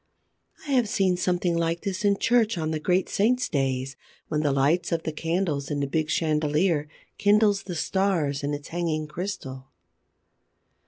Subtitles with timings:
[0.67, 3.95] I have seen something like this in church, on the great saints' days,
[4.29, 6.87] when the light of the candles in the big chandelier
[7.19, 9.67] kindles the stars in its hanging crystal.